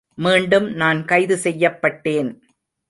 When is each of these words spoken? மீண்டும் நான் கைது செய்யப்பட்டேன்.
மீண்டும் 0.17 0.67
நான் 0.71 1.05
கைது 1.05 1.35
செய்யப்பட்டேன். 1.43 2.31